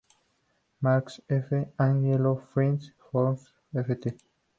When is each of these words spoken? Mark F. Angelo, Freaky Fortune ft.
Mark 0.81 1.11
F. 1.29 1.69
Angelo, 1.77 2.33
Freaky 2.37 2.91
Fortune 3.11 3.45
ft. 3.71 4.17